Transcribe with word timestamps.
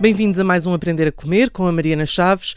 Bem-vindos 0.00 0.40
a 0.40 0.44
mais 0.44 0.66
um 0.66 0.72
Aprender 0.72 1.08
a 1.08 1.12
Comer 1.12 1.50
com 1.50 1.66
a 1.66 1.72
Mariana 1.72 2.06
Chaves. 2.06 2.54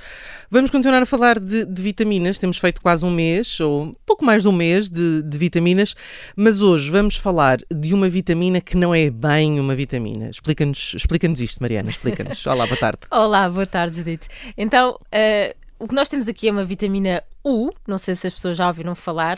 Vamos 0.49 0.71
continuar 0.71 1.01
a 1.01 1.05
falar 1.05 1.37
de, 1.41 1.65
de 1.65 1.81
vitaminas. 1.81 2.39
Temos 2.39 2.57
feito 2.57 2.81
quase 2.81 3.05
um 3.05 3.11
mês, 3.11 3.59
ou 3.59 3.91
pouco 4.05 4.23
mais 4.23 4.43
de 4.43 4.47
um 4.47 4.53
mês, 4.53 4.89
de, 4.89 5.21
de, 5.21 5.37
vitaminas, 5.37 5.93
mas 6.37 6.61
hoje 6.61 6.89
vamos 6.89 7.17
falar 7.17 7.57
de 7.69 7.93
uma 7.93 8.07
vitamina 8.07 8.61
que 8.61 8.77
não 8.77 8.95
é 8.95 9.09
bem 9.09 9.59
uma 9.59 9.75
vitamina. 9.75 10.29
Explica-nos 10.29 10.93
explica 10.95 11.27
isto, 11.27 11.59
Mariana. 11.59 11.89
Explica-nos. 11.89 12.43
Olá, 12.47 12.65
boa 12.65 12.79
tarde. 12.79 12.99
Olá, 13.11 13.49
boa 13.49 13.65
tarde, 13.65 13.97
Judite. 13.97 14.29
Então, 14.55 14.91
uh, 14.91 15.55
o 15.79 15.85
que 15.89 15.95
nós 15.95 16.07
temos 16.07 16.29
aqui 16.29 16.47
é 16.47 16.51
uma 16.53 16.63
vitamina 16.63 17.21
U, 17.43 17.71
não 17.85 17.97
sei 17.97 18.15
se 18.15 18.25
as 18.25 18.33
pessoas 18.33 18.55
já 18.55 18.69
ouviram 18.69 18.95
falar. 18.95 19.37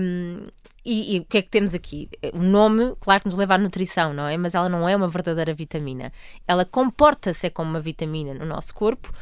Um, 0.00 0.48
e, 0.84 1.16
e, 1.16 1.20
o 1.20 1.24
que 1.24 1.38
é 1.38 1.42
que 1.42 1.50
temos 1.50 1.74
aqui? 1.74 2.08
O 2.32 2.38
nome, 2.38 2.94
claro 2.98 3.20
que 3.20 3.26
nos 3.26 3.36
leva 3.36 3.54
à 3.54 3.58
nutrição, 3.58 4.12
não 4.12 4.26
é? 4.26 4.36
Mas 4.36 4.54
ela 4.54 4.68
não 4.68 4.88
é 4.88 4.96
uma 4.96 5.08
verdadeira 5.08 5.54
vitamina. 5.54 6.12
Ela 6.46 6.64
comporta-se 6.64 7.48
como 7.50 7.70
uma 7.70 7.80
vitamina 7.80 8.34
no 8.34 8.44
nosso 8.44 8.74
corpo. 8.74 9.12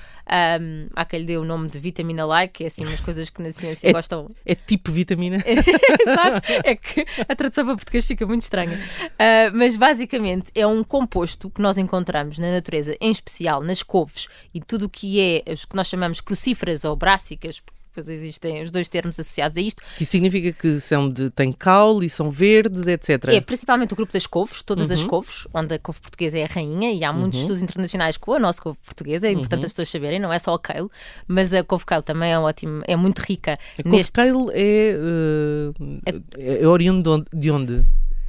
Um, 0.60 0.88
há 0.96 1.04
quem 1.04 1.20
lhe 1.20 1.26
dê 1.26 1.36
o 1.36 1.44
nome 1.44 1.68
de 1.68 1.78
vitamina 1.78 2.24
like, 2.24 2.54
que 2.54 2.64
é 2.64 2.66
assim 2.68 2.86
umas 2.86 3.00
coisas 3.00 3.28
que 3.28 3.42
na 3.42 3.52
ciência 3.52 3.88
é, 3.90 3.92
gostam. 3.92 4.28
É 4.46 4.54
tipo 4.54 4.90
vitamina? 4.90 5.36
Exato. 5.44 6.40
É 6.64 6.74
que 6.74 7.04
a 7.28 7.36
tradução 7.36 7.66
para 7.66 7.76
português 7.76 8.06
fica 8.06 8.26
muito 8.26 8.42
estranha. 8.42 8.78
Uh, 9.04 9.54
mas 9.54 9.76
basicamente 9.76 10.50
é 10.54 10.66
um 10.66 10.82
composto 10.82 11.50
que 11.50 11.60
nós 11.60 11.76
encontramos 11.76 12.38
na 12.38 12.50
natureza, 12.50 12.96
em 13.00 13.10
especial 13.10 13.62
nas 13.62 13.82
couves 13.82 14.28
e 14.54 14.60
tudo 14.60 14.86
o 14.86 14.88
que 14.88 15.20
é 15.20 15.52
os 15.52 15.66
que 15.66 15.76
nós 15.76 15.88
chamamos 15.88 16.22
crucíferas 16.22 16.84
ou 16.84 16.96
brássicas, 16.96 17.62
Pois 17.92 18.08
existem 18.08 18.62
os 18.62 18.70
dois 18.70 18.88
termos 18.88 19.18
associados 19.18 19.58
a 19.58 19.60
isto. 19.60 19.82
Que 19.96 20.04
significa 20.04 20.52
que 20.52 20.80
são 20.80 21.08
de, 21.08 21.30
têm 21.30 21.52
caule 21.52 22.06
e 22.06 22.10
são 22.10 22.30
verdes, 22.30 22.86
etc. 22.86 23.28
É, 23.28 23.40
principalmente 23.40 23.92
o 23.92 23.96
grupo 23.96 24.12
das 24.12 24.26
couves, 24.26 24.62
todas 24.62 24.88
uhum. 24.88 24.94
as 24.94 25.04
couves, 25.04 25.46
onde 25.52 25.74
a 25.74 25.78
couve 25.78 26.00
portuguesa 26.00 26.38
é 26.38 26.44
a 26.44 26.46
rainha, 26.46 26.92
e 26.92 27.04
há 27.04 27.12
muitos 27.12 27.38
uhum. 27.38 27.44
estudos 27.44 27.62
internacionais 27.62 28.16
com 28.16 28.34
a 28.34 28.38
nossa 28.38 28.62
couve 28.62 28.78
portuguesa, 28.84 29.26
é 29.26 29.32
importante 29.32 29.60
uhum. 29.60 29.66
as 29.66 29.72
pessoas 29.72 29.90
saberem, 29.90 30.18
não 30.18 30.32
é 30.32 30.38
só 30.38 30.54
o 30.54 30.58
kale, 30.58 30.88
mas 31.26 31.52
a 31.52 31.64
couve 31.64 31.84
kale 31.84 32.02
também 32.02 32.32
é 32.32 32.38
ótimo, 32.38 32.82
é 32.86 32.96
muito 32.96 33.20
rica. 33.20 33.58
A 33.78 33.82
couve 33.82 33.96
neste... 33.96 34.12
kale 34.12 34.50
é, 34.52 34.96
uh, 34.96 36.00
é, 36.38 36.62
é 36.62 36.66
oriundo 36.66 37.24
de 37.32 37.50
onde? 37.50 37.84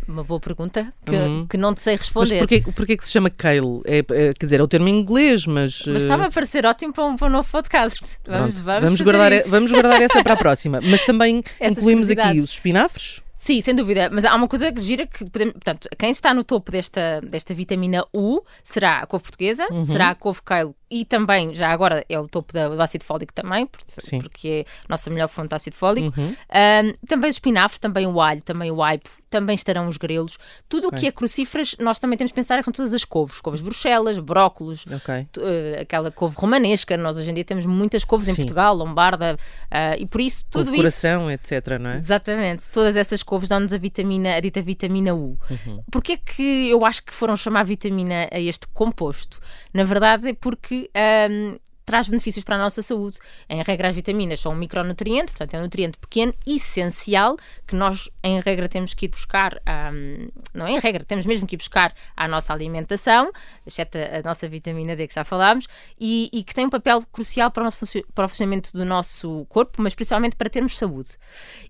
Uma 0.08 0.24
boa 0.24 0.40
pergunta 0.40 0.94
que, 1.06 1.16
uhum. 1.16 1.48
que 1.48 1.58
não 1.58 1.74
te 1.74 1.82
sei 1.82 1.96
responder. 1.96 2.36
Mas 2.36 2.40
porquê, 2.40 2.62
porquê 2.76 2.98
que 2.98 3.06
se 3.06 3.12
chama 3.12 3.30
kale? 3.30 3.82
É, 3.86 4.00
é, 4.00 4.34
quer 4.34 4.46
dizer, 4.46 4.60
é 4.60 4.64
o 4.64 4.68
termo 4.68 4.88
em 4.88 5.00
inglês, 5.00 5.46
mas. 5.46 5.84
Mas 5.86 6.04
está-me 6.04 6.24
a 6.24 6.28
eh, 6.28 6.32
parecer 6.32 6.66
ótimo 6.66 6.94
para 6.94 7.06
um, 7.06 7.16
para 7.16 7.28
um 7.28 7.30
novo 7.32 7.50
podcast. 7.50 8.00
Vamos, 8.26 8.60
vamos, 8.60 8.84
vamos 8.84 9.02
guardar, 9.02 9.32
isso. 9.32 9.50
vamos 9.50 9.72
guardar 9.72 10.02
essa 10.02 10.24
para 10.24 10.34
a 10.34 10.38
próxima. 10.38 10.80
Mas 10.84 11.06
também 11.06 11.44
incluímos 11.62 12.10
aqui 12.10 12.40
os 12.40 12.52
espinafres. 12.52 13.22
Sim, 13.38 13.60
sem 13.62 13.74
dúvida. 13.74 14.10
Mas 14.12 14.24
há 14.24 14.36
uma 14.36 14.48
coisa 14.48 14.72
que 14.72 14.82
gira 14.82 15.08
que 15.08 15.26
podemos, 15.26 15.54
portanto, 15.54 15.88
quem 15.98 16.12
está 16.12 16.34
no 16.34 16.44
topo 16.44 16.72
desta, 16.72 17.22
desta 17.22 17.54
vitamina 17.54 18.06
U 18.14 18.42
será 18.64 19.00
a 19.00 19.06
couve 19.08 19.24
portuguesa, 19.24 19.68
uhum. 19.72 19.82
será 19.82 20.10
a 20.10 20.16
couve 20.16 20.42
kale 20.44 20.76
e 20.92 21.06
também, 21.06 21.54
já 21.54 21.70
agora, 21.70 22.04
é 22.10 22.20
o 22.20 22.28
topo 22.28 22.52
da, 22.52 22.68
do 22.68 22.82
ácido 22.82 23.06
fólico 23.06 23.34
também, 23.34 23.66
porque, 23.66 24.18
porque 24.20 24.48
é 24.50 24.62
a 24.84 24.90
nossa 24.90 25.10
melhor 25.10 25.30
fonte 25.30 25.48
de 25.48 25.56
ácido 25.56 25.78
fólico. 25.78 26.20
Uhum. 26.20 26.28
Um, 26.28 26.94
também 27.08 27.30
os 27.30 27.38
espinafres, 27.38 27.80
também 27.80 28.06
o 28.06 28.20
alho, 28.20 28.42
também 28.42 28.70
o 28.70 28.84
aipo, 28.84 29.10
também 29.30 29.56
estarão 29.56 29.88
os 29.88 29.96
grelos. 29.96 30.38
Tudo 30.68 30.88
okay. 30.88 30.98
o 30.98 31.02
que 31.02 31.08
é 31.08 31.12
crucíferas, 31.14 31.78
nós 31.80 31.98
também 31.98 32.18
temos 32.18 32.32
que 32.32 32.36
pensar 32.36 32.58
que 32.58 32.66
são 32.66 32.74
todas 32.74 32.94
as 32.94 33.06
couves. 33.06 33.40
Couves 33.40 33.62
bruxelas, 33.62 34.20
brócolos, 34.20 34.86
okay. 34.86 35.22
uh, 35.38 35.82
aquela 35.82 36.12
couve 36.12 36.36
romanesca. 36.38 36.98
Nós 36.98 37.18
hoje 37.18 37.32
em 37.32 37.34
dia 37.34 37.46
temos 37.46 37.66
muitas 37.66 38.04
couves 38.04 38.26
Sim. 38.26 38.34
em 38.34 38.36
Portugal, 38.36 38.76
lombarda, 38.76 39.38
uh, 39.38 39.98
e 39.98 40.06
por 40.06 40.20
isso 40.20 40.44
tudo 40.52 40.66
couve 40.66 40.76
isso... 40.76 41.02
coração, 41.02 41.32
etc, 41.32 41.80
não 41.80 41.92
é? 41.92 41.98
Exatamente. 41.98 42.68
Todas 42.70 42.98
essas 42.98 43.24
couves 43.24 43.48
dão-nos 43.48 43.74
a 43.74 43.78
vitamina, 43.78 44.36
a 44.36 44.42
dita 44.42 44.62
vitamina 44.62 45.16
U. 45.16 45.40
Uhum. 45.50 45.82
Porquê 45.90 46.18
que 46.18 46.70
eu 46.70 46.86
acho 46.86 47.02
que 47.02 47.14
foram 47.14 47.38
chamar 47.38 47.64
vitamina 47.64 48.28
a 48.30 48.40
este 48.42 48.68
composto? 48.68 49.40
Na 49.74 49.86
verdade 49.86 50.28
é 50.28 50.34
porque 50.34 50.81
um, 51.30 51.58
traz 51.86 52.08
benefícios 52.08 52.46
para 52.46 52.56
a 52.56 52.58
nossa 52.58 52.82
saúde. 52.82 53.18
Em 53.50 53.62
regra, 53.64 53.90
as 53.90 53.96
vitaminas 53.96 54.40
são 54.40 54.54
um 54.54 54.56
micronutriente, 54.56 55.32
portanto, 55.32 55.54
é 55.56 55.60
um 55.60 55.64
nutriente 55.64 55.98
pequeno, 55.98 56.32
essencial, 56.48 57.36
que 57.68 57.76
nós, 57.76 58.10
em 58.24 58.40
regra, 58.40 58.70
temos 58.70 58.94
que 58.94 59.06
ir 59.06 59.10
buscar, 59.10 59.62
um, 59.94 60.30
não 60.54 60.66
é 60.66 60.72
em 60.72 60.80
regra, 60.80 61.04
temos 61.04 61.26
mesmo 61.26 61.46
que 61.46 61.56
ir 61.56 61.58
buscar 61.58 61.94
à 62.16 62.28
nossa 62.28 62.54
alimentação, 62.54 63.32
exceto 63.66 63.98
a 63.98 64.22
nossa 64.24 64.48
vitamina 64.48 64.96
D 64.96 65.06
que 65.08 65.14
já 65.14 65.26
falámos, 65.26 65.68
e, 66.00 66.30
e 66.32 66.44
que 66.44 66.54
tem 66.54 66.66
um 66.66 66.70
papel 66.70 67.04
crucial 67.12 67.52
para 67.52 67.62
o, 67.62 67.64
nosso, 67.66 67.86
para 68.14 68.26
o 68.26 68.30
funcionamento 68.30 68.72
do 68.72 68.86
nosso 68.86 69.46
corpo, 69.50 69.82
mas 69.82 69.94
principalmente 69.94 70.38
para 70.38 70.50
termos 70.50 70.78
saúde. 70.78 71.10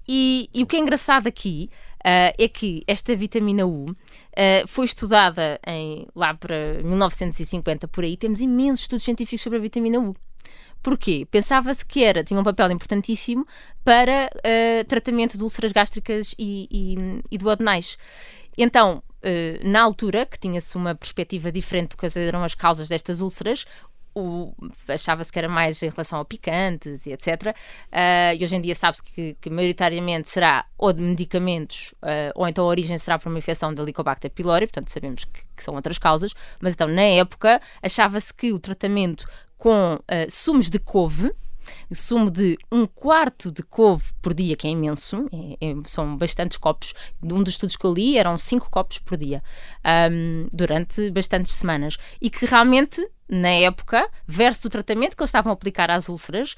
E, 0.08 0.50
e 0.54 0.62
o 0.62 0.68
que 0.68 0.76
é 0.76 0.80
engraçado 0.80 1.26
aqui 1.26 1.70
é 2.04 2.48
que 2.48 2.84
esta 2.88 3.16
vitamina 3.16 3.66
U 3.66 3.92
uh, 3.92 3.96
foi 4.68 4.86
estudada 4.86 5.60
em, 5.66 6.08
lá 6.16 6.34
para 6.34 6.82
1950, 6.84 7.88
por 7.88 8.04
aí, 8.04 8.18
temos 8.18 8.42
imensos 8.42 8.82
estudos 8.82 9.04
científicos 9.04 9.42
sobre 9.42 9.60
a 9.60 9.62
vitamina 9.62 10.00
U. 10.00 10.16
Porquê? 10.82 11.28
Pensava-se 11.30 11.86
que 11.86 12.04
era, 12.04 12.24
tinha 12.24 12.40
um 12.40 12.44
papel 12.44 12.72
importantíssimo 12.72 13.46
para 13.84 14.30
uh, 14.36 14.86
tratamento 14.86 15.38
de 15.38 15.44
úlceras 15.44 15.72
gástricas 15.72 16.34
e, 16.38 16.68
e, 16.72 16.96
e. 17.32 17.38
Então, 18.58 19.04
Uh, 19.24 19.62
na 19.64 19.84
altura, 19.84 20.26
que 20.26 20.40
tinha-se 20.40 20.76
uma 20.76 20.96
perspectiva 20.96 21.52
diferente 21.52 21.90
do 21.90 21.98
que 21.98 22.08
eram 22.20 22.44
as 22.44 22.56
causas 22.56 22.90
destas 22.90 23.22
úlceras, 23.22 23.68
achava-se 24.88 25.32
que 25.32 25.40
era 25.40 25.50
mais 25.50 25.82
em 25.82 25.90
relação 25.90 26.20
a 26.20 26.26
picantes 26.26 27.06
e 27.06 27.12
etc. 27.12 27.56
Uh, 27.92 28.36
e 28.38 28.44
hoje 28.44 28.56
em 28.56 28.62
dia 28.62 28.76
sabe-se 28.76 29.04
que, 29.04 29.36
que, 29.40 29.50
maioritariamente 29.50 30.30
será 30.30 30.66
ou 30.78 30.92
de 30.92 31.02
medicamentos 31.02 31.94
uh, 32.04 32.32
ou 32.36 32.48
então 32.48 32.66
a 32.66 32.68
origem 32.68 32.98
será 32.98 33.18
por 33.18 33.30
uma 33.30 33.40
infecção 33.40 33.74
da 33.74 33.82
Helicobacter 33.82 34.32
pylori, 34.32 34.68
portanto 34.68 34.90
sabemos 34.90 35.26
que, 35.26 35.42
que 35.56 35.64
são 35.64 35.76
outras 35.76 35.98
causas, 35.98 36.34
mas 36.60 36.74
então 36.74 36.88
na 36.88 37.02
época 37.02 37.62
achava-se 37.82 38.34
que 38.34 38.52
o 38.52 38.60
tratamento 38.60 39.28
com 39.58 39.96
uh, 39.96 40.00
sumos 40.30 40.70
de 40.70 40.80
couve 40.80 41.32
sumo 41.94 42.30
de 42.30 42.58
um 42.72 42.86
quarto 42.86 43.52
de 43.52 43.64
couve 43.64 44.04
por 44.22 44.34
dia, 44.34 44.56
que 44.56 44.68
é 44.68 44.72
imenso, 44.72 45.28
é, 45.32 45.70
é, 45.70 45.76
são 45.86 46.16
bastantes 46.18 46.58
copos. 46.58 46.94
Um 47.22 47.44
dos 47.44 47.56
estudos 47.56 47.76
que 47.76 47.86
eu 47.86 47.94
li 47.94 48.18
eram 48.18 48.38
cinco 48.38 48.70
copos 48.70 49.00
por 49.00 49.18
dia, 49.18 49.44
um, 50.12 50.48
durante 50.52 51.10
bastantes 51.12 51.54
semanas. 51.54 51.98
E 52.22 52.30
que 52.30 52.46
realmente, 52.46 53.06
na 53.32 53.50
época, 53.50 54.08
versus 54.28 54.66
o 54.66 54.70
tratamento 54.70 55.16
que 55.16 55.24
eles 55.24 55.30
estavam 55.30 55.52
a 55.52 55.54
aplicar 55.54 55.90
às 55.90 56.10
úlceras, 56.10 56.56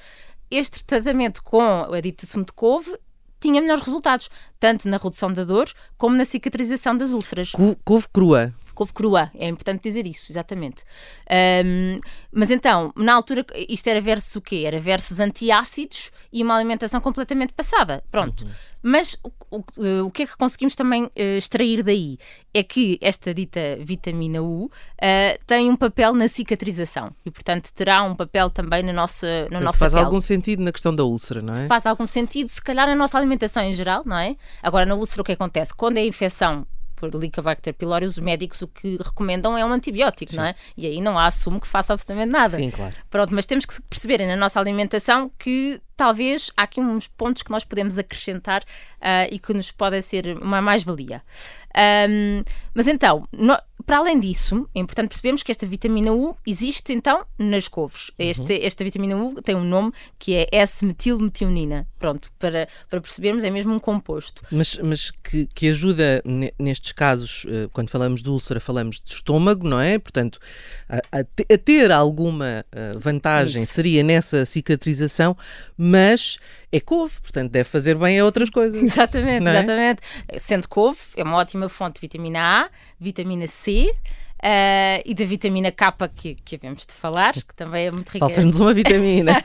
este 0.50 0.84
tratamento 0.84 1.42
com 1.42 1.62
a 1.62 2.00
dita 2.00 2.26
sumo 2.26 2.44
de 2.44 2.52
couve 2.52 2.98
tinha 3.40 3.60
melhores 3.60 3.84
resultados, 3.84 4.28
tanto 4.58 4.88
na 4.88 4.96
redução 4.96 5.32
da 5.32 5.44
dor 5.44 5.70
como 5.96 6.16
na 6.16 6.24
cicatrização 6.24 6.96
das 6.96 7.12
úlceras. 7.12 7.52
Couve 7.84 8.08
crua 8.12 8.54
couve 8.74 8.92
crua, 8.92 9.30
é 9.34 9.46
importante 9.46 9.82
dizer 9.82 10.06
isso, 10.06 10.30
exatamente. 10.30 10.84
Um, 11.64 11.98
mas 12.32 12.50
então, 12.50 12.92
na 12.96 13.14
altura, 13.14 13.46
isto 13.68 13.86
era 13.88 14.00
versus 14.00 14.36
o 14.36 14.40
quê? 14.40 14.64
Era 14.66 14.80
versus 14.80 15.20
antiácidos 15.20 16.10
e 16.32 16.42
uma 16.42 16.56
alimentação 16.56 17.00
completamente 17.00 17.52
passada. 17.52 18.02
Pronto. 18.10 18.44
Uhum. 18.44 18.50
Mas 18.86 19.16
o, 19.24 19.30
o, 19.50 19.64
o, 20.04 20.10
que 20.10 20.24
é 20.24 20.26
que 20.26 20.36
conseguimos 20.36 20.76
também 20.76 21.04
uh, 21.04 21.10
extrair 21.38 21.82
daí? 21.82 22.18
É 22.52 22.62
que 22.62 22.98
esta 23.00 23.32
dita 23.32 23.78
vitamina 23.80 24.42
U 24.42 24.66
uh, 24.66 24.70
tem 25.46 25.70
um 25.70 25.76
papel 25.76 26.12
na 26.12 26.28
cicatrização 26.28 27.10
e, 27.24 27.30
portanto, 27.30 27.70
terá 27.72 28.02
um 28.02 28.14
papel 28.14 28.50
também 28.50 28.82
na 28.82 28.92
nossa, 28.92 29.48
na 29.50 29.58
nossa 29.58 29.78
faz 29.78 29.92
pele. 29.94 30.04
algum 30.04 30.20
sentido 30.20 30.62
na 30.62 30.70
questão 30.70 30.94
da 30.94 31.02
úlcera, 31.02 31.40
não 31.40 31.54
é? 31.54 31.66
Faz 31.66 31.86
algum 31.86 32.06
sentido, 32.06 32.48
se 32.48 32.60
calhar 32.60 32.86
na 32.86 32.94
nossa 32.94 33.16
alimentação 33.16 33.62
em 33.62 33.72
geral, 33.72 34.02
não 34.04 34.18
é? 34.18 34.36
Agora, 34.62 34.84
na 34.84 34.94
úlcera, 34.94 35.22
o 35.22 35.24
que 35.24 35.32
acontece? 35.32 35.72
Quando 35.74 35.96
a 35.96 36.02
infecção 36.02 36.66
Helicobacter 37.12 37.74
pylori, 37.74 38.06
os 38.06 38.18
médicos 38.18 38.62
o 38.62 38.68
que 38.68 38.98
recomendam 39.02 39.56
é 39.56 39.64
um 39.64 39.72
antibiótico, 39.72 40.32
Sim. 40.32 40.38
não 40.38 40.44
é? 40.44 40.54
E 40.76 40.86
aí 40.86 41.00
não 41.00 41.18
há 41.18 41.26
assumo 41.26 41.60
que 41.60 41.68
faça 41.68 41.92
absolutamente 41.92 42.30
nada. 42.30 42.56
Sim, 42.56 42.70
claro. 42.70 42.94
Pronto, 43.10 43.34
mas 43.34 43.46
temos 43.46 43.64
que 43.64 43.80
perceber 43.82 44.26
na 44.26 44.36
nossa 44.36 44.58
alimentação 44.58 45.30
que 45.38 45.80
talvez 45.96 46.50
há 46.56 46.62
aqui 46.62 46.80
uns 46.80 47.08
pontos 47.08 47.42
que 47.42 47.50
nós 47.50 47.64
podemos 47.64 47.98
acrescentar 47.98 48.62
uh, 48.62 49.28
e 49.30 49.38
que 49.38 49.52
nos 49.54 49.70
podem 49.70 50.00
ser 50.00 50.36
uma 50.40 50.60
mais-valia. 50.60 51.22
Um, 52.08 52.44
mas 52.72 52.86
então, 52.86 53.26
no, 53.32 53.56
para 53.86 53.98
além 53.98 54.18
disso, 54.18 54.68
é 54.74 54.80
importante 54.80 55.08
percebermos 55.08 55.42
que 55.42 55.50
esta 55.50 55.66
vitamina 55.66 56.12
U 56.12 56.36
existe 56.46 56.92
então 56.92 57.24
nas 57.38 57.68
couves. 57.68 58.08
Uhum. 58.10 58.26
Este, 58.30 58.64
esta 58.64 58.82
vitamina 58.84 59.16
U 59.16 59.40
tem 59.42 59.54
um 59.54 59.64
nome 59.64 59.92
que 60.18 60.34
é 60.34 60.48
S-metilmetionina. 60.52 61.86
Pronto, 61.98 62.30
para, 62.38 62.68
para 62.88 63.00
percebermos, 63.00 63.44
é 63.44 63.50
mesmo 63.50 63.74
um 63.74 63.78
composto. 63.78 64.42
Mas, 64.50 64.78
mas 64.78 65.10
que, 65.10 65.46
que 65.46 65.68
ajuda 65.68 66.22
nestes 66.58 66.92
casos, 66.92 67.46
eh, 67.48 67.68
quando 67.72 67.90
falamos 67.90 68.22
de 68.22 68.28
úlcera, 68.28 68.60
falamos 68.60 69.00
de 69.00 69.12
estômago, 69.12 69.66
não 69.68 69.80
é? 69.80 69.98
Portanto, 69.98 70.38
a, 70.88 70.98
a, 71.12 71.20
a 71.20 71.58
ter 71.58 71.90
alguma 71.90 72.64
eh, 72.72 72.92
vantagem 72.96 73.62
Isso. 73.62 73.74
seria 73.74 74.02
nessa 74.02 74.44
cicatrização, 74.44 75.36
mas 75.76 76.38
é 76.76 76.80
couve, 76.80 77.20
portanto 77.20 77.52
deve 77.52 77.68
fazer 77.68 77.94
bem 77.94 78.18
a 78.18 78.24
outras 78.24 78.50
coisas. 78.50 78.82
Exatamente, 78.82 79.46
é? 79.46 79.50
exatamente. 79.50 80.02
Sendo 80.38 80.68
couve, 80.68 80.98
é 81.16 81.22
uma 81.22 81.36
ótima 81.36 81.68
fonte 81.68 81.94
de 81.94 82.00
vitamina 82.00 82.64
A, 82.64 82.70
vitamina 82.98 83.46
C. 83.46 83.94
Uh, 84.44 85.00
e 85.06 85.14
da 85.14 85.24
vitamina 85.24 85.72
K 85.72 85.90
que, 86.14 86.34
que 86.34 86.56
havemos 86.56 86.84
de 86.84 86.92
falar, 86.92 87.32
que 87.32 87.54
também 87.54 87.86
é 87.86 87.90
muito 87.90 88.10
rica. 88.10 88.26
Falta-nos 88.26 88.60
uma 88.60 88.74
vitamina. 88.74 89.40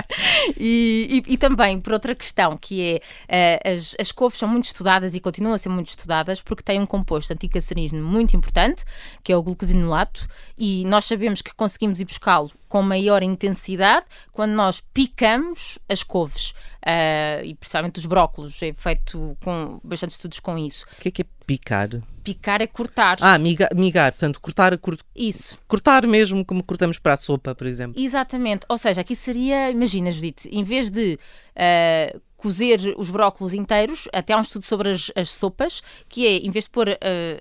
e, 0.56 1.22
e, 1.26 1.34
e, 1.34 1.36
também 1.36 1.78
por 1.78 1.92
outra 1.92 2.14
questão, 2.14 2.56
que 2.56 2.98
é 3.28 3.58
uh, 3.66 3.74
as, 3.74 3.94
as 4.00 4.10
couves 4.10 4.38
são 4.38 4.48
muito 4.48 4.64
estudadas 4.64 5.14
e 5.14 5.20
continuam 5.20 5.54
a 5.54 5.58
ser 5.58 5.68
muito 5.68 5.88
estudadas 5.88 6.40
porque 6.40 6.62
têm 6.62 6.80
um 6.80 6.86
composto 6.86 7.30
anticancerígeno 7.30 8.02
muito 8.02 8.34
importante, 8.36 8.84
que 9.22 9.30
é 9.30 9.36
o 9.36 9.42
glucosinolato, 9.42 10.26
e 10.58 10.82
nós 10.86 11.04
sabemos 11.04 11.42
que 11.42 11.54
conseguimos 11.54 12.00
ir 12.00 12.06
buscá-lo 12.06 12.50
com 12.68 12.82
maior 12.82 13.22
intensidade 13.22 14.06
quando 14.32 14.52
nós 14.52 14.80
picamos 14.80 15.78
as 15.88 16.02
couves 16.02 16.50
uh, 16.84 17.44
e 17.44 17.54
principalmente 17.54 17.98
os 17.98 18.06
brócolos. 18.06 18.62
É 18.62 18.72
feito 18.72 19.36
com 19.42 19.80
bastante 19.82 20.10
estudos 20.10 20.40
com 20.40 20.58
isso. 20.58 20.86
O 20.98 21.00
que 21.00 21.08
é 21.08 21.10
que 21.10 21.22
é 21.22 21.26
picar? 21.46 21.88
Picar 22.22 22.60
é 22.60 22.66
cortar. 22.66 23.16
Ah, 23.20 23.38
migar, 23.38 23.70
migar 23.74 24.12
portanto, 24.12 24.40
cortar, 24.40 24.76
cur... 24.78 24.98
Isso. 25.16 25.58
Cortar 25.66 26.06
mesmo 26.06 26.44
como 26.44 26.62
cortamos 26.62 26.98
para 26.98 27.14
a 27.14 27.16
sopa, 27.16 27.54
por 27.54 27.66
exemplo. 27.66 28.00
Exatamente. 28.00 28.66
Ou 28.68 28.76
seja, 28.76 29.00
aqui 29.00 29.16
seria, 29.16 29.70
imagina, 29.70 30.10
Judite, 30.10 30.48
em 30.52 30.62
vez 30.62 30.90
de 30.90 31.18
uh, 31.56 32.20
cozer 32.38 32.94
os 32.96 33.10
brócolos 33.10 33.52
inteiros, 33.52 34.08
até 34.12 34.32
há 34.32 34.38
um 34.38 34.42
estudo 34.42 34.64
sobre 34.64 34.90
as, 34.90 35.10
as 35.16 35.28
sopas, 35.28 35.82
que 36.08 36.24
é, 36.24 36.36
em 36.36 36.50
vez 36.50 36.64
de 36.64 36.70
pôr 36.70 36.88
uh, 36.88 36.94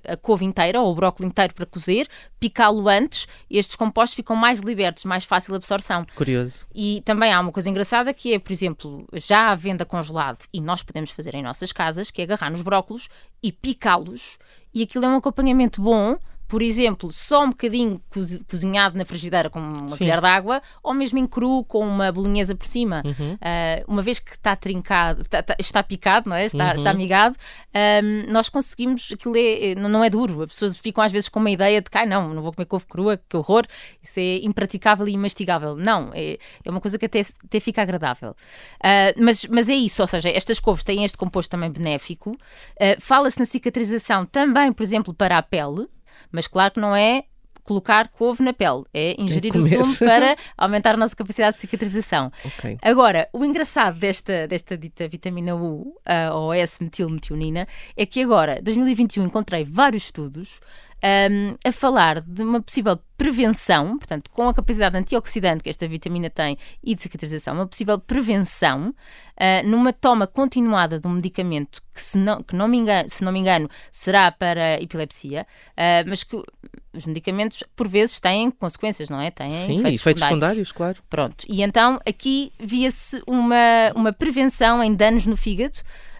a 0.06 0.18
couve 0.18 0.44
inteira 0.44 0.82
ou 0.82 0.92
o 0.92 0.96
brócolis 0.96 1.30
inteiro 1.30 1.54
para 1.54 1.68
cozer, 1.68 2.08
picá-lo 2.40 2.90
antes, 2.90 3.28
estes 3.50 3.76
compostos 3.76 4.16
ficam 4.16 4.36
mais 4.36 4.60
libertos, 4.60 5.06
mais 5.06 5.24
fácil 5.24 5.54
absorção. 5.54 6.06
Curioso. 6.16 6.66
E 6.74 7.02
também 7.06 7.32
há 7.32 7.40
uma 7.40 7.52
coisa 7.52 7.70
engraçada 7.70 8.12
que 8.12 8.34
é, 8.34 8.40
por 8.40 8.52
exemplo, 8.52 9.08
já 9.14 9.52
à 9.52 9.56
venda 9.56 9.86
congelado, 9.86 10.40
e 10.52 10.60
nós 10.60 10.82
podemos 10.82 11.12
fazer 11.12 11.36
em 11.36 11.44
nossas 11.44 11.72
casas, 11.72 12.10
que 12.10 12.22
é 12.22 12.24
agarrar 12.24 12.50
nos 12.50 12.64
brócolos 12.64 13.08
e 13.42 13.52
picá-los, 13.52 14.40
e 14.74 14.82
aquilo 14.82 15.06
é 15.06 15.10
um 15.10 15.18
acompanhamento 15.18 15.80
bom 15.80 16.18
por 16.48 16.62
exemplo, 16.62 17.12
só 17.12 17.44
um 17.44 17.50
bocadinho 17.50 18.02
cozinhado 18.50 18.98
na 18.98 19.06
frigideira 19.06 19.50
com 19.50 19.60
uma 19.60 19.90
Sim. 19.90 19.98
colher 19.98 20.20
de 20.20 20.28
água, 20.28 20.62
ou 20.82 20.94
mesmo 20.94 21.20
em 21.20 21.28
cru 21.28 21.64
com 21.66 21.86
uma 21.86 22.12
bolonhesa 22.12 22.56
por 22.56 22.68
cima. 22.68 23.04
Uhum. 23.06 23.34
Uh, 23.34 23.38
uma 23.88 24.02
vez 24.02 24.20
que 24.20 24.32
está 24.32 24.56
trincado, 24.56 25.22
está, 25.22 25.40
está, 25.40 25.56
está 25.60 25.84
picado, 25.84 26.30
não 26.30 26.36
é? 26.36 26.46
Está, 26.46 26.68
uhum. 26.68 26.76
está 26.76 26.90
amigado, 26.92 27.36
um, 28.04 28.32
nós 28.32 28.50
conseguimos, 28.50 29.12
aquilo 29.12 29.36
é, 29.38 29.76
não 29.76 30.04
é 30.04 30.10
duro. 30.10 30.44
As 30.44 30.52
pessoas 30.52 30.78
ficam 30.78 31.04
às 31.04 31.12
vezes 31.12 31.30
com 31.30 31.40
uma 31.40 31.52
ideia 31.52 31.82
de 31.82 31.90
que, 31.90 31.98
ah, 31.98 32.06
não, 32.06 32.34
não 32.34 32.42
vou 32.42 32.54
comer 32.54 32.66
couve 32.66 32.86
crua, 32.86 33.18
que 33.18 33.36
horror, 33.36 33.66
isso 34.02 34.20
é 34.20 34.38
impraticável 34.38 35.08
e 35.08 35.12
imastigável. 35.12 35.76
Não, 35.76 36.12
é, 36.14 36.38
é 36.64 36.72
uma 36.72 36.80
coisa 36.80 36.98
que 36.98 37.06
até, 37.06 37.22
até 37.22 37.60
fica 37.60 37.82
agradável. 37.82 38.32
Uh, 38.32 39.22
mas, 39.22 39.46
mas 39.46 39.70
é 39.70 39.76
isso, 39.76 40.02
ou 40.02 40.08
seja, 40.08 40.30
estas 40.30 40.60
couves 40.60 40.84
têm 40.84 41.04
este 41.04 41.18
composto 41.18 41.52
também 41.52 41.72
benéfico. 41.72 42.32
Uh, 42.32 43.00
Fala-se 43.00 43.40
na 43.40 43.46
cicatrização 43.46 44.26
também, 44.26 44.72
por 44.72 44.84
exemplo, 44.84 45.14
para 45.14 45.38
a 45.38 45.44
pele. 45.44 45.88
Mas 46.32 46.48
claro 46.48 46.74
que 46.74 46.80
não 46.80 46.96
é 46.96 47.24
colocar 47.68 48.08
couve 48.08 48.42
na 48.42 48.54
pele, 48.54 48.84
é 48.94 49.22
ingerir 49.22 49.54
é 49.54 49.58
o 49.58 49.62
sumo 49.62 49.96
para 50.00 50.38
aumentar 50.58 50.96
a 50.96 50.98
nossa 50.98 51.14
capacidade 51.14 51.56
de 51.56 51.62
cicatrização. 51.62 52.32
Okay. 52.46 52.78
Agora, 52.82 53.28
o 53.34 53.44
engraçado 53.44 54.00
desta, 54.00 54.48
desta 54.48 54.78
dita 54.78 55.06
vitamina 55.08 55.54
U, 55.54 55.94
uh, 56.08 56.34
ou 56.34 56.54
S-metilmetionina, 56.54 57.68
é 57.96 58.06
que 58.06 58.24
agora, 58.24 58.62
2021, 58.62 59.26
encontrei 59.26 59.66
vários 59.66 60.06
estudos 60.06 60.62
um, 61.32 61.56
a 61.64 61.72
falar 61.72 62.22
de 62.22 62.44
uma 62.44 62.62
possível 62.62 63.00
prevenção, 63.18 63.98
portanto, 63.98 64.30
com 64.30 64.48
a 64.48 64.54
capacidade 64.54 64.96
antioxidante 64.96 65.64
que 65.64 65.70
esta 65.70 65.88
vitamina 65.88 66.30
tem 66.30 66.58
e 66.84 66.94
de 66.94 67.02
cicatrização, 67.02 67.56
uma 67.56 67.66
possível 67.66 67.98
prevenção 67.98 68.90
uh, 68.90 69.68
numa 69.68 69.92
toma 69.92 70.28
continuada 70.28 71.00
de 71.00 71.08
um 71.08 71.12
medicamento 71.12 71.82
que, 71.94 72.02
se 72.02 72.18
não, 72.18 72.44
que 72.44 72.56
não 72.56 72.68
me 72.68 72.78
engano, 72.78 73.10
se 73.10 73.24
não 73.24 73.32
me 73.32 73.40
engano, 73.40 73.70
será 73.92 74.32
para 74.32 74.82
epilepsia, 74.82 75.48
uh, 75.72 76.08
mas 76.08 76.24
que 76.24 76.40
os 76.94 77.06
medicamentos, 77.06 77.64
por 77.76 77.88
vezes, 77.88 78.20
têm 78.20 78.52
consequências, 78.52 79.10
não 79.10 79.20
é? 79.20 79.32
Têm 79.32 79.50
Sim, 79.50 79.80
efeitos, 79.80 80.02
efeitos 80.02 80.24
secundários. 80.24 80.72
claro. 80.72 80.98
Pronto. 81.10 81.46
E 81.50 81.64
então 81.64 82.00
aqui 82.08 82.52
via-se 82.60 83.22
uma, 83.26 83.92
uma 83.96 84.14
prevenção 84.14 84.84
em 84.84 84.92
danos 84.92 85.26
no 85.26 85.36
fígado 85.36 85.80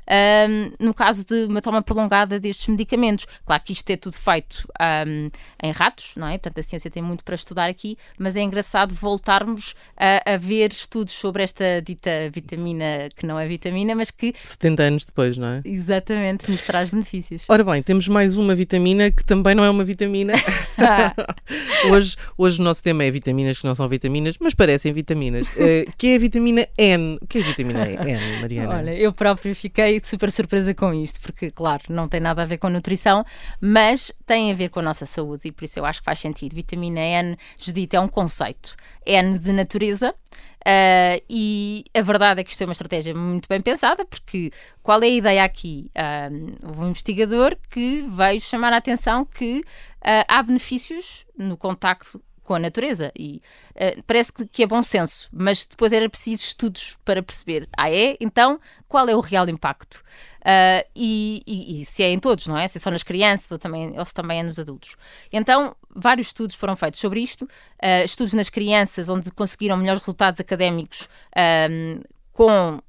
um, 0.10 0.86
no 0.86 0.94
caso 0.94 1.26
de 1.26 1.46
uma 1.46 1.62
toma 1.62 1.82
prolongada 1.82 2.40
destes 2.40 2.68
medicamentos. 2.68 3.26
Claro 3.46 3.64
que 3.64 3.74
isto 3.74 3.90
é 3.90 3.98
tudo 3.98 4.16
feito 4.16 4.68
um, 5.08 5.30
em 5.62 5.72
ratos, 5.72 6.16
não 6.16 6.28
é? 6.28 6.38
Portanto, 6.38 6.60
a 6.60 6.64
ciência 6.64 6.90
tem 6.90 7.04
muito 7.04 7.24
para 7.24 7.36
estudar 7.36 7.70
aqui, 7.70 7.98
mas 8.18 8.36
é 8.36 8.42
engraçado 8.42 8.94
voltarmos 8.94 9.76
a, 9.98 10.34
a 10.34 10.38
ver 10.38 10.72
estudos 10.72 11.14
sobre 11.14 11.44
esta 11.44 11.82
dita 11.82 12.30
vitamina, 12.32 13.10
que 13.16 13.26
não 13.26 13.40
é 13.40 13.48
vitamina, 13.48 13.96
mas 13.96 14.12
que. 14.12 14.34
70 14.44 14.84
anos 14.84 15.06
depois, 15.06 15.38
não 15.38 15.50
é? 15.50 15.62
Exatamente, 15.66 16.50
nos 16.50 16.64
traz 16.64 16.90
benefícios. 16.90 17.44
Ora 17.48 17.64
bem, 17.64 17.82
temos 17.84 18.08
mais 18.08 18.38
uma 18.38 18.56
vitamina 18.56 19.12
que 19.12 19.24
também 19.24 19.56
não 19.56 19.64
é 19.64 19.70
uma 19.70 19.84
vitamina. 19.84 20.34
hoje, 21.92 22.16
hoje 22.38 22.60
o 22.60 22.64
nosso 22.64 22.82
tema 22.82 23.04
é 23.04 23.12
vitaminas 23.12 23.60
que 23.60 23.66
não 23.66 23.76
são 23.76 23.88
vitaminas, 23.88 24.36
mas 24.40 24.54
parecem 24.54 24.94
vitaminas, 24.94 25.50
uh, 25.50 25.92
que 25.98 26.08
é 26.08 26.16
a 26.16 26.20
vitamina 26.20 26.68
N. 26.78 27.18
O 27.22 27.28
que 27.28 27.40
é 27.40 27.42
a 27.42 27.46
vitamina 27.46 27.88
N, 27.90 28.42
Mariana? 28.42 28.76
Olha, 28.76 28.94
eu 28.94 29.12
próprio 29.14 29.54
fiquei 29.56 29.97
super 30.06 30.32
surpresa 30.32 30.74
com 30.76 30.94
isto, 30.94 31.20
porque, 31.22 31.50
claro, 31.50 31.84
não 31.90 32.08
tem 32.08 32.20
nada 32.20 32.44
a 32.44 32.46
ver 32.46 32.58
com 32.58 32.70
nutrição, 32.70 33.26
mas 33.60 34.12
tem 34.26 34.52
a 34.52 34.56
ver 34.56 34.70
com 34.70 34.80
a 34.80 34.84
nossa 34.84 35.06
saúde 35.06 35.48
e 35.48 35.52
por 35.52 35.64
isso 35.64 35.80
eu 35.80 35.86
acho 35.86 36.02
que 36.02 36.06
faz 36.06 36.20
sentido. 36.20 36.54
Vitamina 36.54 37.00
N, 37.00 37.38
Judite, 37.58 37.96
é 37.96 38.00
um 38.00 38.08
conceito. 38.08 38.76
N 39.06 39.40
de 39.40 39.52
natureza. 39.52 40.14
Uh, 40.68 41.24
e 41.30 41.86
a 41.94 42.02
verdade 42.02 42.42
é 42.42 42.44
que 42.44 42.52
isto 42.52 42.62
é 42.62 42.66
uma 42.66 42.74
estratégia 42.74 43.16
muito 43.16 43.48
bem 43.48 43.62
pensada, 43.62 44.04
porque 44.04 44.52
qual 44.84 45.02
é 45.02 45.06
a 45.06 45.10
ideia 45.10 45.44
aqui? 45.46 45.90
Uh, 45.96 46.68
houve 46.68 46.80
um 46.82 46.90
investigador 46.90 47.56
que 47.70 48.06
veio 48.10 48.42
chamar 48.42 48.74
a 48.74 48.78
atenção 48.78 49.24
que 49.24 49.60
uh, 49.60 50.26
há 50.28 50.44
benefícios 50.44 51.26
no 51.38 51.56
contacto 51.56 52.22
com 52.48 52.56
a 52.56 52.60
natureza. 52.60 53.12
E 53.16 53.42
uh, 53.76 54.02
parece 54.08 54.32
que, 54.32 54.48
que, 54.48 54.64
é 54.64 54.68
bom 54.68 54.82
senso, 54.82 55.28
mas 55.34 55.68
depois 55.68 55.92
era 55.92 56.10
preciso 56.10 56.44
estudos 56.44 56.98
para 57.04 57.22
perceber. 57.22 57.68
Ah, 57.78 57.92
é? 57.92 58.16
Então, 58.22 58.60
qual 58.88 59.08
é 59.10 59.16
o 59.16 59.20
real 59.20 59.48
impacto? 59.50 60.02
Uh, 60.42 60.88
e, 60.96 61.44
e, 61.46 61.82
e, 61.82 61.86
se 61.86 62.02
é 62.02 62.10
em 62.10 62.18
todos, 62.18 62.48
não 62.48 62.58
é? 62.58 62.66
Se 62.70 62.78
é 62.78 62.82
só 62.82 62.90
nas 62.90 63.04
crianças 63.04 63.52
ou, 63.52 63.58
também, 63.58 64.00
ou 64.00 64.06
se 64.06 64.14
também 64.14 64.40
é 64.40 64.44
nos 64.44 64.58
adultos. 64.58 64.96
Então, 65.30 65.76
vários 65.94 66.28
estudos 66.28 66.56
foram 66.56 66.78
feitos 66.78 67.02
sobre 67.02 67.20
isto, 67.20 67.44
uh, 67.44 68.06
estudos 68.06 68.34
nas 68.34 68.50
crianças, 68.50 69.10
onde 69.10 69.30
conseguiram 69.30 69.76
melhores 69.76 70.00
resultados 70.00 70.40
académicos 70.40 71.10
com 72.32 72.80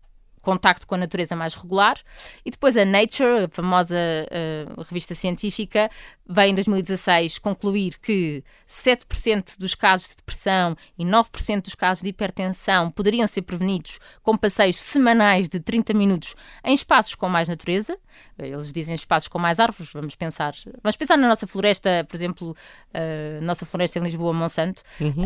contacto 0.40 0.86
com 0.86 0.94
a 0.94 0.98
natureza 0.98 1.36
mais 1.36 1.54
regular. 1.54 1.96
E 2.44 2.50
depois 2.50 2.76
a 2.76 2.84
Nature, 2.84 3.44
a 3.44 3.48
famosa 3.48 3.96
uh, 3.96 4.82
revista 4.82 5.14
científica, 5.14 5.90
veio 6.28 6.50
em 6.50 6.54
2016 6.54 7.38
concluir 7.38 7.98
que 8.00 8.44
7% 8.68 9.58
dos 9.58 9.74
casos 9.74 10.08
de 10.08 10.16
depressão 10.16 10.76
e 10.98 11.04
9% 11.04 11.62
dos 11.62 11.74
casos 11.74 12.02
de 12.02 12.10
hipertensão 12.10 12.90
poderiam 12.90 13.26
ser 13.26 13.42
prevenidos 13.42 13.98
com 14.22 14.36
passeios 14.36 14.76
semanais 14.76 15.48
de 15.48 15.58
30 15.58 15.94
minutos 15.94 16.34
em 16.62 16.74
espaços 16.74 17.14
com 17.14 17.28
mais 17.28 17.48
natureza. 17.48 17.98
Eles 18.38 18.72
dizem 18.72 18.94
espaços 18.94 19.28
com 19.28 19.38
mais 19.38 19.58
árvores, 19.58 19.92
vamos 19.92 20.14
pensar. 20.14 20.54
Vamos 20.82 20.96
pensar 20.96 21.16
na 21.16 21.28
nossa 21.28 21.46
floresta, 21.46 22.04
por 22.08 22.14
exemplo, 22.14 22.50
uh, 22.50 23.42
nossa 23.42 23.64
floresta 23.64 23.98
em 23.98 24.02
Lisboa, 24.02 24.32
Monsanto. 24.32 24.82
Uhum. 25.00 25.24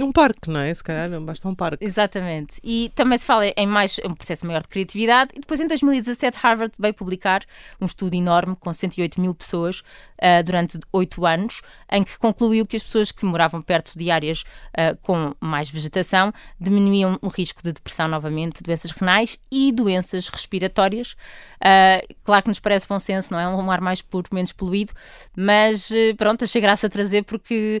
Um, 0.00 0.04
um 0.04 0.12
parque, 0.12 0.50
não 0.50 0.60
é? 0.60 0.72
Se 0.72 0.84
calhar 0.84 1.20
basta 1.20 1.48
um 1.48 1.54
parque. 1.54 1.84
Exatamente. 1.84 2.60
E 2.62 2.92
também 2.94 3.18
se 3.18 3.26
fala 3.26 3.46
em 3.46 3.66
mais 3.66 3.98
um 4.04 4.14
processo 4.14 4.43
maior 4.46 4.62
de 4.62 4.68
criatividade. 4.68 5.30
E 5.34 5.40
depois, 5.40 5.60
em 5.60 5.66
2017, 5.66 6.38
Harvard 6.38 6.72
veio 6.78 6.94
publicar 6.94 7.42
um 7.80 7.86
estudo 7.86 8.14
enorme 8.14 8.56
com 8.56 8.72
108 8.72 9.20
mil 9.20 9.34
pessoas 9.34 9.80
uh, 9.80 10.42
durante 10.44 10.78
oito 10.92 11.24
anos, 11.26 11.62
em 11.90 12.02
que 12.02 12.18
concluiu 12.18 12.66
que 12.66 12.76
as 12.76 12.82
pessoas 12.82 13.12
que 13.12 13.24
moravam 13.24 13.60
perto 13.62 13.98
de 13.98 14.10
áreas 14.10 14.42
uh, 14.42 14.96
com 15.02 15.34
mais 15.40 15.70
vegetação 15.70 16.32
diminuíam 16.58 17.18
o 17.22 17.28
risco 17.28 17.62
de 17.62 17.72
depressão 17.72 18.08
novamente, 18.08 18.62
doenças 18.62 18.90
renais 18.90 19.38
e 19.50 19.72
doenças 19.72 20.28
respiratórias. 20.28 21.12
Uh, 21.12 22.14
claro 22.24 22.42
que 22.42 22.48
nos 22.48 22.60
parece 22.60 22.88
bom 22.88 22.98
senso, 22.98 23.32
não 23.32 23.38
é? 23.38 23.48
Um 23.48 23.70
ar 23.70 23.80
mais 23.80 24.02
puro, 24.02 24.28
menos 24.32 24.52
poluído, 24.52 24.92
mas 25.36 25.90
pronto, 26.16 26.44
achei 26.44 26.60
graça 26.60 26.86
a 26.86 26.90
trazer 26.90 27.24
porque 27.24 27.80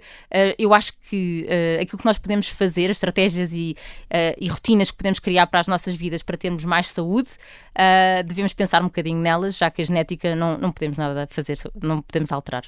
eu 0.58 0.72
acho 0.72 0.92
que 1.08 1.46
aquilo 1.80 1.98
que 1.98 2.04
nós 2.04 2.18
podemos 2.18 2.48
fazer, 2.48 2.90
as 2.90 2.96
estratégias 2.96 3.52
e, 3.52 3.76
e 4.38 4.48
rotinas 4.48 4.90
que 4.90 4.96
podemos 4.96 5.18
criar 5.18 5.46
para 5.46 5.60
as 5.60 5.66
nossas 5.66 5.94
vidas 5.94 6.22
para 6.22 6.36
termos 6.36 6.53
mais 6.62 6.88
saúde, 6.88 7.30
devemos 8.26 8.52
pensar 8.52 8.82
um 8.82 8.86
bocadinho 8.86 9.18
nelas, 9.18 9.56
já 9.56 9.70
que 9.70 9.82
a 9.82 9.84
genética 9.84 10.36
não, 10.36 10.58
não 10.58 10.70
podemos 10.70 10.96
nada 10.96 11.26
fazer, 11.28 11.58
não 11.82 12.02
podemos 12.02 12.30
alterar. 12.30 12.64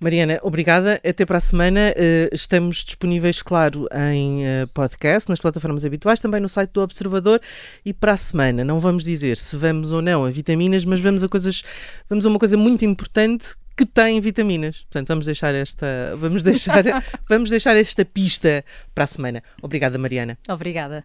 Mariana, 0.00 0.38
obrigada. 0.42 1.00
Até 1.08 1.24
para 1.24 1.38
a 1.38 1.40
semana. 1.40 1.94
Eh, 1.96 2.28
estamos 2.32 2.84
disponíveis, 2.84 3.40
claro, 3.42 3.88
em 4.12 4.44
eh, 4.44 4.66
podcast, 4.74 5.28
nas 5.28 5.40
plataformas 5.40 5.84
habituais, 5.84 6.20
também 6.20 6.40
no 6.40 6.48
site 6.48 6.72
do 6.72 6.82
Observador. 6.82 7.40
E 7.84 7.92
para 7.92 8.12
a 8.12 8.16
semana, 8.16 8.64
não 8.64 8.80
vamos 8.80 9.04
dizer 9.04 9.38
se 9.38 9.56
vamos 9.56 9.92
ou 9.92 10.02
não 10.02 10.24
a 10.24 10.30
vitaminas, 10.30 10.84
mas 10.84 11.00
vamos 11.00 11.22
a 11.22 11.28
coisas, 11.28 11.62
vamos 12.08 12.26
a 12.26 12.28
uma 12.28 12.38
coisa 12.38 12.56
muito 12.56 12.84
importante 12.84 13.54
que 13.76 13.86
tem 13.86 14.20
vitaminas. 14.20 14.82
Portanto, 14.82 15.08
vamos 15.08 15.26
deixar 15.26 15.54
esta, 15.54 15.86
vamos 16.16 16.42
deixar, 16.42 16.82
vamos 17.28 17.50
deixar 17.50 17.76
esta 17.76 18.04
pista 18.04 18.64
para 18.94 19.04
a 19.04 19.06
semana. 19.06 19.42
Obrigada, 19.62 19.96
Mariana. 19.96 20.38
Obrigada. 20.48 21.04